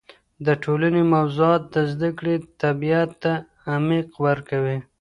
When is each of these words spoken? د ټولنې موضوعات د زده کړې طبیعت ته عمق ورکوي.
د 0.45 0.47
ټولنې 0.63 1.01
موضوعات 1.13 1.63
د 1.73 1.75
زده 1.91 2.09
کړې 2.19 2.35
طبیعت 2.61 3.11
ته 3.23 3.33
عمق 3.73 4.07
ورکوي. 4.25 4.77